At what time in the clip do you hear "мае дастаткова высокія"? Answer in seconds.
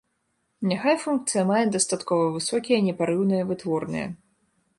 1.51-2.79